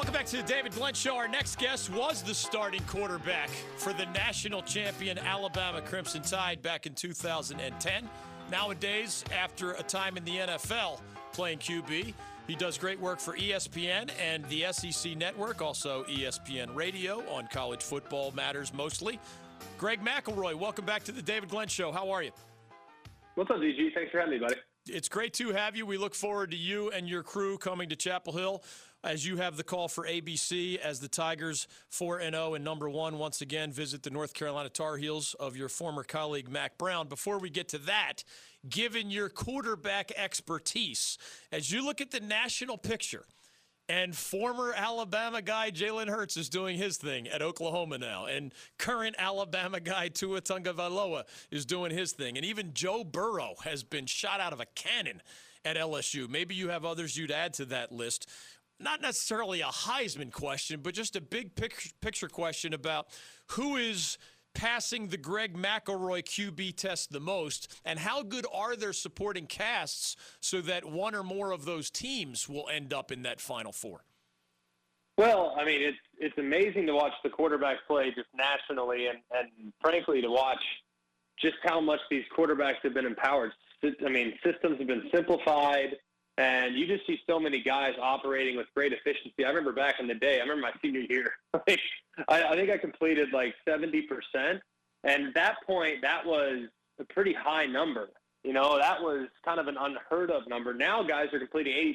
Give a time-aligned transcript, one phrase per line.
[0.00, 1.14] Welcome back to the David Glenn Show.
[1.14, 6.86] Our next guest was the starting quarterback for the national champion Alabama Crimson Tide back
[6.86, 8.08] in 2010.
[8.50, 11.02] Nowadays, after a time in the NFL
[11.34, 12.14] playing QB,
[12.46, 17.82] he does great work for ESPN and the SEC network, also ESPN Radio on college
[17.82, 19.20] football matters mostly.
[19.76, 21.92] Greg McElroy, welcome back to the David Glenn Show.
[21.92, 22.30] How are you?
[23.34, 23.92] What's up, DG?
[23.92, 24.56] Thanks for having me, buddy.
[24.86, 25.84] It's great to have you.
[25.84, 28.62] We look forward to you and your crew coming to Chapel Hill
[29.02, 33.18] as you have the call for ABC as the Tigers 4 0 and number one
[33.18, 37.08] once again visit the North Carolina Tar Heels of your former colleague Mack Brown.
[37.08, 38.24] Before we get to that,
[38.68, 41.16] given your quarterback expertise,
[41.50, 43.24] as you look at the national picture,
[43.88, 48.26] and former Alabama guy Jalen Hurts is doing his thing at Oklahoma now.
[48.26, 52.36] And current Alabama guy Tua Tagovailoa is doing his thing.
[52.36, 55.20] And even Joe Burrow has been shot out of a cannon
[55.64, 56.28] at LSU.
[56.28, 58.28] Maybe you have others you'd add to that list
[58.80, 63.08] not necessarily a Heisman question, but just a big picture question about
[63.48, 64.18] who is
[64.54, 70.16] passing the Greg McElroy QB test the most, and how good are their supporting casts
[70.40, 74.04] so that one or more of those teams will end up in that Final Four?
[75.16, 79.72] Well, I mean, it's it's amazing to watch the quarterback play just nationally, and and
[79.80, 80.62] frankly to watch
[81.38, 83.52] just how much these quarterbacks have been empowered.
[83.82, 85.96] I mean, systems have been simplified.
[86.40, 89.44] And you just see so many guys operating with great efficiency.
[89.44, 92.78] I remember back in the day, I remember my senior year, I, I think I
[92.78, 94.06] completed like 70%.
[95.04, 96.68] And at that point, that was
[96.98, 98.08] a pretty high number.
[98.42, 100.72] You know, that was kind of an unheard of number.
[100.72, 101.94] Now guys are completing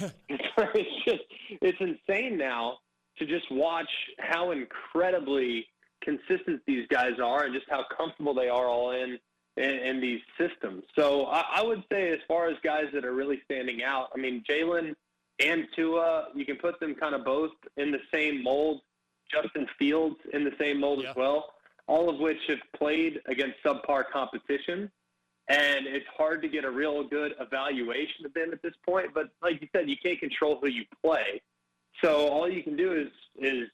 [0.00, 0.12] 80%.
[0.28, 1.24] it's just,
[1.60, 2.78] it's insane now
[3.18, 5.66] to just watch how incredibly
[6.00, 9.18] consistent these guys are and just how comfortable they are all in
[9.56, 10.84] in, in these systems.
[10.98, 14.18] So I, I, would say, as far as guys that are really standing out, I
[14.18, 14.94] mean, Jalen
[15.40, 18.80] and Tua, you can put them kind of both in the same mold.
[19.30, 21.10] Justin Fields in the same mold yeah.
[21.10, 21.54] as well,
[21.86, 24.90] all of which have played against subpar competition.
[25.48, 29.08] And it's hard to get a real good evaluation of them at this point.
[29.14, 31.40] But like you said, you can't control who you play.
[32.02, 33.08] So all you can do is
[33.38, 33.68] is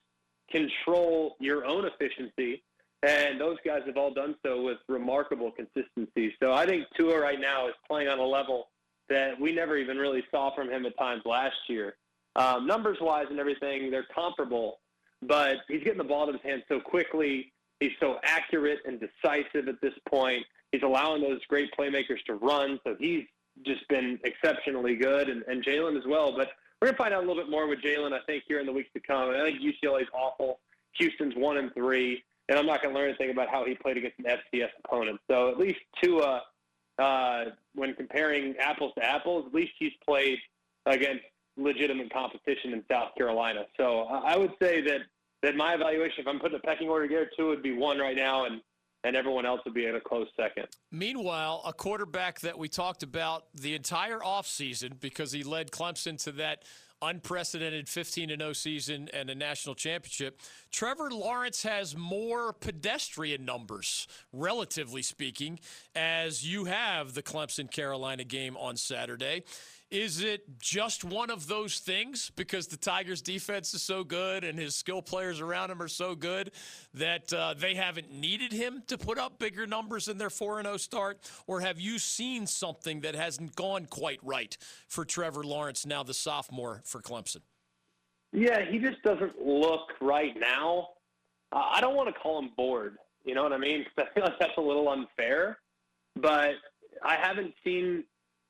[0.51, 2.63] control your own efficiency
[3.03, 6.35] and those guys have all done so with remarkable consistency.
[6.43, 8.69] So I think Tua right now is playing on a level
[9.09, 11.97] that we never even really saw from him at times last year.
[12.37, 14.81] Um, numbers wise and everything, they're comparable,
[15.23, 17.53] but he's getting the ball to his hands so quickly.
[17.81, 20.45] He's so accurate and decisive at this point.
[20.73, 23.25] He's allowing those great playmakers to run, so he's
[23.65, 26.37] just been exceptionally good, and, and Jalen as well.
[26.37, 28.61] But we're going to find out a little bit more with Jalen, I think, here
[28.61, 29.31] in the weeks to come.
[29.31, 30.61] I think UCLA's awful.
[30.93, 33.97] Houston's one and three and I'm not going to learn anything about how he played
[33.97, 35.21] against an FCS opponent.
[35.31, 36.43] So at least Tua,
[36.99, 37.45] uh,
[37.75, 40.39] when comparing apples to apples, at least he's played
[40.87, 41.25] against
[41.57, 43.67] legitimate competition in South Carolina.
[43.77, 45.01] So I would say that
[45.43, 48.17] that my evaluation, if I'm putting a pecking order together, Tua would be one right
[48.17, 48.61] now, and
[49.05, 50.67] and everyone else would be in a close second.
[50.91, 56.33] Meanwhile, a quarterback that we talked about the entire offseason because he led Clemson to
[56.33, 56.65] that
[57.01, 60.43] unprecedented 15 0 season and a national championship.
[60.71, 65.61] Trevor Lawrence has more pedestrian numbers, relatively speaking,
[65.95, 69.45] as you have the Clemson Carolina game on Saturday.
[69.91, 74.59] Is it just one of those things because the Tigers' defense is so good and
[74.59, 76.51] his skill players around him are so good
[76.93, 80.77] that uh, they haven't needed him to put up bigger numbers in their 4 0
[80.77, 81.31] start?
[81.47, 86.15] Or have you seen something that hasn't gone quite right for Trevor Lawrence, now the
[86.15, 87.41] sophomore for Clemson?
[88.33, 90.89] Yeah, he just doesn't look right now.
[91.51, 92.99] Uh, I don't want to call him bored.
[93.25, 93.87] You know what I mean?
[93.99, 95.59] I feel like that's a little unfair.
[96.15, 96.57] But
[97.03, 98.05] I haven't seen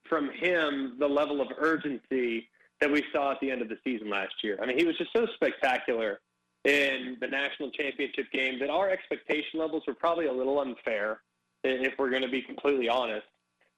[0.08, 2.48] from him the level of urgency
[2.80, 4.58] that we saw at the end of the season last year.
[4.62, 6.20] I mean, he was just so spectacular
[6.64, 11.20] in the national championship game that our expectation levels were probably a little unfair,
[11.64, 13.26] if we're going to be completely honest.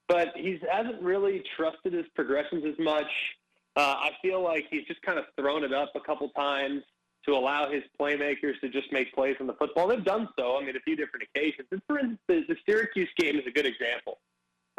[0.07, 3.07] But he hasn't really trusted his progressions as much.
[3.75, 6.83] Uh, I feel like he's just kind of thrown it up a couple times
[7.25, 9.87] to allow his playmakers to just make plays on the football.
[9.87, 11.67] They've done so, I mean, a few different occasions.
[11.71, 14.19] And for instance, the Syracuse game is a good example.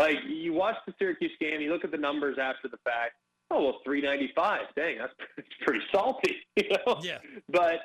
[0.02, 3.14] Like you watch the Syracuse game, you look at the numbers after the fact.
[3.50, 4.60] Oh well, 395.
[4.74, 4.98] Dang,
[5.36, 6.98] that's pretty salty, you know.
[7.02, 7.18] Yeah.
[7.48, 7.80] But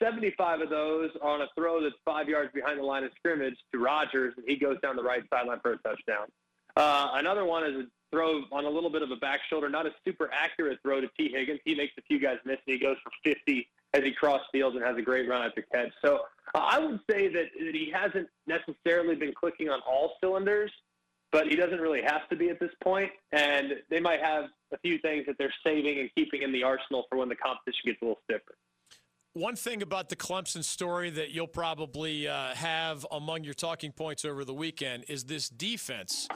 [0.00, 3.56] 75 of those are on a throw that's five yards behind the line of scrimmage
[3.72, 6.28] to Rodgers, and he goes down the right sideline for a touchdown.
[6.76, 9.86] Uh, another one is a throw on a little bit of a back shoulder, not
[9.86, 11.60] a super accurate throw to Tee Higgins.
[11.64, 14.76] He makes a few guys miss, and he goes for 50 as he cross fields
[14.76, 15.90] and has a great run at the catch.
[16.04, 16.20] So
[16.54, 20.70] uh, I would say that, that he hasn't necessarily been clicking on all cylinders,
[21.32, 23.10] but he doesn't really have to be at this point.
[23.32, 27.04] And they might have a few things that they're saving and keeping in the arsenal
[27.08, 28.56] for when the competition gets a little stiffer.
[29.34, 34.24] One thing about the Clemson story that you'll probably uh, have among your talking points
[34.24, 36.28] over the weekend is this defense.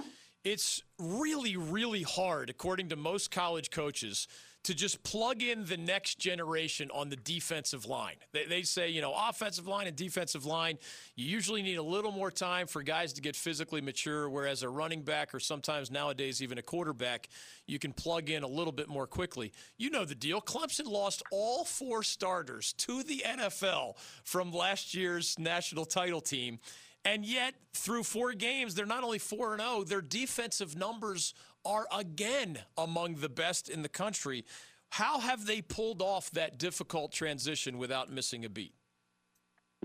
[0.45, 4.29] It's really, really hard, according to most college coaches,
[4.65, 8.15] to just plug in the next generation on the defensive line.
[8.33, 10.79] They, they, say, you know, offensive line and defensive line,
[11.17, 14.69] you usually need a little more time for guys to get physically mature, whereas a
[14.69, 17.29] running back or sometimes nowadays even a quarterback,
[17.67, 19.53] you can plug in a little bit more quickly.
[19.79, 20.41] You know the deal.
[20.41, 26.61] Clemson lost all four starters to the NFL from last year's national title team.
[27.05, 32.59] And yet, through four games, they're not only 4 0, their defensive numbers are again
[32.77, 34.45] among the best in the country.
[34.91, 38.75] How have they pulled off that difficult transition without missing a beat?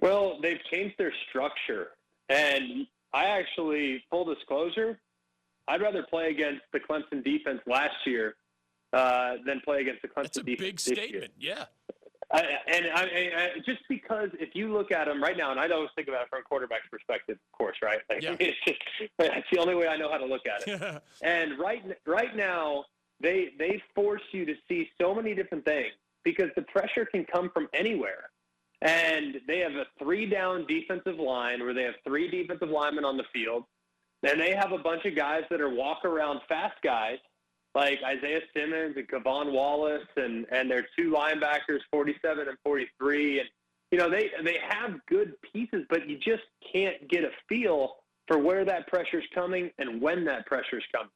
[0.01, 1.89] Well, they've changed their structure.
[2.29, 4.99] And I actually, full disclosure,
[5.67, 8.35] I'd rather play against the Clemson defense last year
[8.93, 10.27] uh, than play against the Clemson defense.
[10.35, 10.83] That's a defense.
[10.85, 11.65] big statement, yeah.
[12.31, 15.69] I, and I, I, just because if you look at them right now, and I
[15.69, 17.99] always think about it from a quarterback's perspective, of course, right?
[18.09, 18.35] Like, yeah.
[18.67, 18.79] just,
[19.17, 21.03] that's the only way I know how to look at it.
[21.23, 22.85] and right, right now,
[23.19, 25.93] they they force you to see so many different things
[26.23, 28.29] because the pressure can come from anywhere.
[28.81, 33.23] And they have a three-down defensive line where they have three defensive linemen on the
[33.33, 33.63] field,
[34.21, 37.17] and they have a bunch of guys that are walk-around fast guys
[37.77, 43.49] like Isaiah Simmons and K'Von Wallace and and their two linebackers, 47 and 43, and
[43.91, 46.41] you know they they have good pieces, but you just
[46.73, 47.97] can't get a feel
[48.27, 51.11] for where that pressure is coming and when that pressure is coming.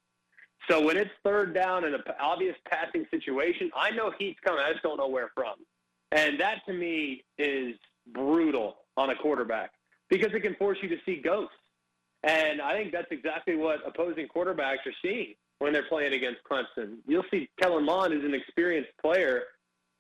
[0.69, 4.63] So when it's third down in an obvious passing situation, I know heat's coming.
[4.63, 5.55] I just don't know where from,
[6.11, 7.73] and that to me is
[8.13, 9.71] brutal on a quarterback
[10.11, 11.55] because it can force you to see ghosts.
[12.23, 16.95] And I think that's exactly what opposing quarterbacks are seeing when they're playing against Clemson.
[17.05, 19.43] You'll see Kellen Mond is an experienced player,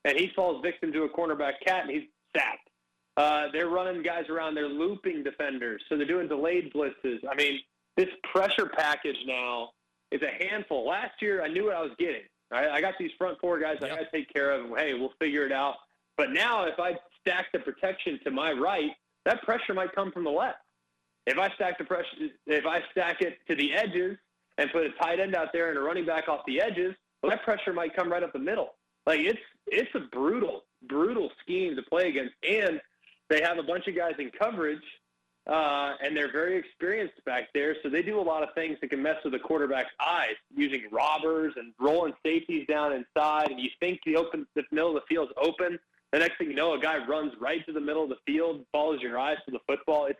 [0.05, 2.67] and he falls victim to a cornerback cat, and he's sacked.
[3.15, 4.55] Uh, they're running guys around.
[4.55, 7.19] They're looping defenders, so they're doing delayed blitzes.
[7.29, 7.59] I mean,
[7.95, 9.69] this pressure package now
[10.11, 10.87] is a handful.
[10.87, 12.23] Last year, I knew what I was getting.
[12.49, 12.67] Right?
[12.67, 13.91] I got these front four guys yep.
[13.91, 14.65] I got to take care of.
[14.75, 15.75] Hey, we'll figure it out.
[16.17, 18.89] But now, if I stack the protection to my right,
[19.25, 20.57] that pressure might come from the left.
[21.27, 22.07] If I stack the pressure,
[22.47, 24.17] if I stack it to the edges,
[24.57, 27.29] and put a tight end out there and a running back off the edges, well,
[27.29, 28.75] that pressure might come right up the middle.
[29.05, 32.79] Like it's it's a brutal, brutal scheme to play against, and
[33.29, 34.83] they have a bunch of guys in coverage,
[35.47, 37.75] uh, and they're very experienced back there.
[37.81, 40.83] So they do a lot of things that can mess with the quarterback's eyes, using
[40.91, 43.49] robbers and rolling safeties down inside.
[43.49, 45.79] And you think the open, the middle of the field is open.
[46.11, 48.65] The next thing you know, a guy runs right to the middle of the field,
[48.71, 50.07] follows your eyes to the football.
[50.07, 50.19] It's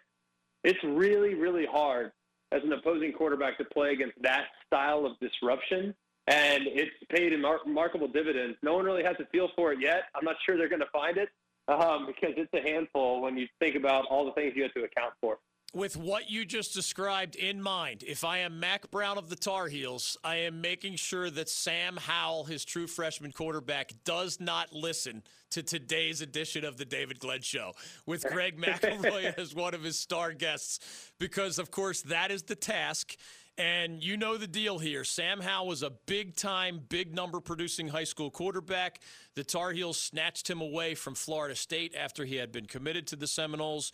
[0.63, 2.11] it's really, really hard
[2.51, 5.93] as an opposing quarterback to play against that style of disruption.
[6.27, 8.57] And it's paid in remarkable dividends.
[8.61, 10.03] No one really has a feel for it yet.
[10.15, 11.29] I'm not sure they're going to find it
[11.67, 14.83] um, because it's a handful when you think about all the things you have to
[14.83, 15.39] account for
[15.73, 19.67] with what you just described in mind, if I am Mack Brown of the Tar
[19.67, 25.23] Heels, I am making sure that Sam Howell, his true freshman quarterback, does not listen
[25.51, 27.71] to today's edition of the David Glenn Show
[28.05, 32.55] with Greg McElroy as one of his star guests, because, of course, that is the
[32.55, 33.15] task.
[33.57, 35.03] And you know the deal here.
[35.03, 39.01] Sam Howell was a big time, big number producing high school quarterback.
[39.35, 43.15] The Tar Heels snatched him away from Florida State after he had been committed to
[43.15, 43.91] the Seminoles.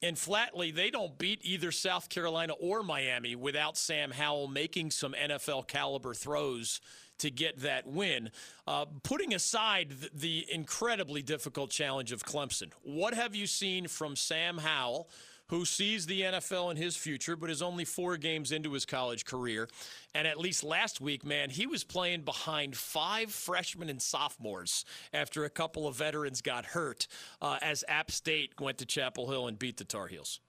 [0.00, 5.12] And flatly, they don't beat either South Carolina or Miami without Sam Howell making some
[5.12, 6.80] NFL caliber throws
[7.18, 8.30] to get that win.
[8.66, 14.14] Uh, putting aside the, the incredibly difficult challenge of Clemson, what have you seen from
[14.14, 15.08] Sam Howell?
[15.48, 19.24] Who sees the NFL in his future, but is only four games into his college
[19.24, 19.68] career.
[20.14, 25.44] And at least last week, man, he was playing behind five freshmen and sophomores after
[25.44, 27.06] a couple of veterans got hurt
[27.40, 30.40] uh, as App State went to Chapel Hill and beat the Tar Heels.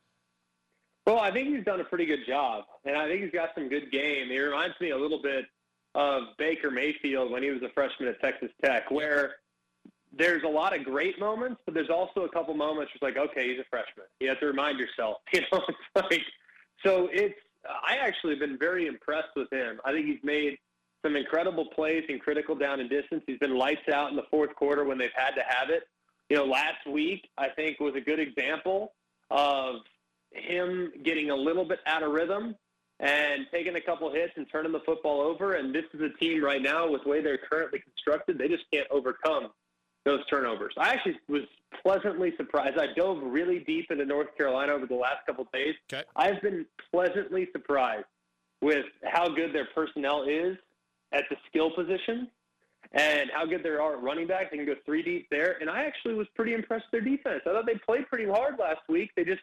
[1.05, 3.67] Well, I think he's done a pretty good job, and I think he's got some
[3.67, 4.27] good game.
[4.27, 5.45] He reminds me a little bit
[5.95, 9.37] of Baker Mayfield when he was a freshman at Texas Tech, where
[10.11, 13.29] there's a lot of great moments, but there's also a couple moments where it's like,
[13.29, 14.05] okay, he's a freshman.
[14.19, 15.17] You have to remind yourself.
[15.33, 16.21] You know, it's like
[16.85, 17.35] so it's.
[17.65, 19.81] I actually have been very impressed with him.
[19.83, 20.57] I think he's made
[21.03, 23.21] some incredible plays in critical down and distance.
[23.27, 25.83] He's been lights out in the fourth quarter when they've had to have it.
[26.29, 28.93] You know, last week I think was a good example
[29.29, 29.75] of
[30.31, 32.55] him getting a little bit out of rhythm
[33.01, 35.55] and taking a couple hits and turning the football over.
[35.55, 38.63] And this is a team right now with the way they're currently constructed, they just
[38.71, 39.49] can't overcome
[40.05, 40.73] those turnovers.
[40.77, 41.43] I actually was
[41.83, 42.77] pleasantly surprised.
[42.77, 45.75] I dove really deep into North Carolina over the last couple of days.
[45.91, 46.03] Okay.
[46.15, 48.05] I've been pleasantly surprised
[48.61, 50.57] with how good their personnel is
[51.11, 52.27] at the skill position
[52.93, 54.51] and how good they are at running back.
[54.51, 55.57] They can go three deep there.
[55.61, 57.41] And I actually was pretty impressed with their defense.
[57.45, 59.11] I thought they played pretty hard last week.
[59.15, 59.41] They just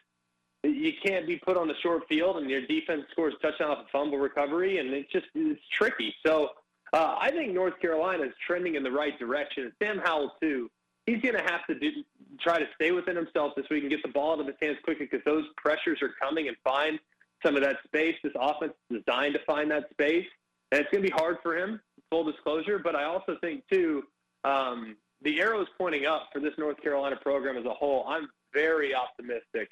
[0.63, 3.85] you can't be put on the short field and your defense scores a touchdown off
[3.85, 6.13] a fumble recovery and it's just it's tricky.
[6.25, 6.49] So
[6.93, 9.71] uh, I think North Carolina is trending in the right direction.
[9.81, 10.69] Sam Howell too.
[11.05, 12.03] He's going to have to do,
[12.41, 14.77] try to stay within himself this week and get the ball out of his hands
[14.83, 16.99] quickly because those pressures are coming and find
[17.45, 18.15] some of that space.
[18.23, 20.25] This offense is designed to find that space,
[20.71, 21.79] and it's going to be hard for him.
[22.11, 24.03] Full disclosure, but I also think too
[24.43, 28.05] um, the arrow is pointing up for this North Carolina program as a whole.
[28.07, 29.69] I'm very optimistic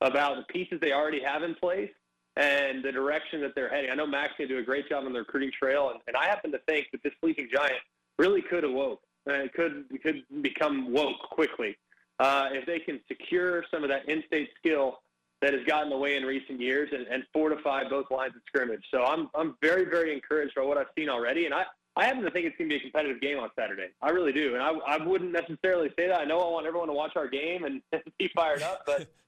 [0.00, 1.90] about the pieces they already have in place
[2.36, 3.90] and the direction that they're heading.
[3.90, 6.26] I know going to do a great job on the recruiting trail, and, and I
[6.26, 7.80] happen to think that this sleeping giant
[8.18, 9.00] really could awoke.
[9.28, 11.76] Uh, it could could become woke quickly
[12.20, 15.00] uh, if they can secure some of that in-state skill
[15.42, 18.84] that has gotten away in recent years and, and fortify both lines of scrimmage.
[18.90, 21.64] So I'm I'm very very encouraged by what I've seen already, and I.
[21.98, 23.86] I happen to think it's going to be a competitive game on Saturday.
[24.02, 26.20] I really do, and I, I wouldn't necessarily say that.
[26.20, 27.80] I know I want everyone to watch our game and
[28.18, 29.08] be fired up, but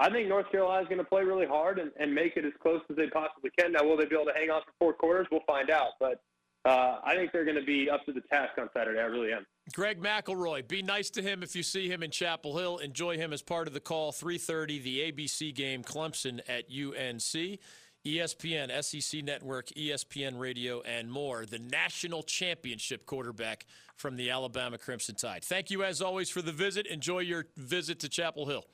[0.00, 2.52] I think North Carolina is going to play really hard and, and make it as
[2.62, 3.72] close as they possibly can.
[3.72, 5.26] Now, will they be able to hang on for four quarters?
[5.30, 5.90] We'll find out.
[6.00, 6.22] But
[6.64, 8.98] uh, I think they're going to be up to the task on Saturday.
[8.98, 9.44] I really am.
[9.74, 12.78] Greg McElroy, be nice to him if you see him in Chapel Hill.
[12.78, 14.10] Enjoy him as part of the call.
[14.10, 17.60] 3:30, the ABC game, Clemson at UNC.
[18.06, 21.44] ESPN, SEC Network, ESPN Radio, and more.
[21.44, 23.66] The national championship quarterback
[23.96, 25.44] from the Alabama Crimson Tide.
[25.44, 26.86] Thank you, as always, for the visit.
[26.86, 28.64] Enjoy your visit to Chapel Hill.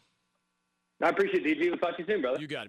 [1.02, 1.68] I appreciate it, DG.
[1.68, 2.40] We'll talk to you soon, brother.
[2.40, 2.64] You got it.